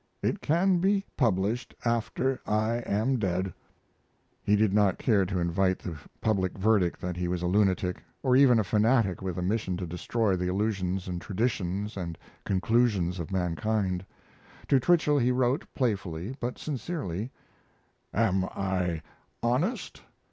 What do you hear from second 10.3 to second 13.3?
the illusions and traditions and conclusions of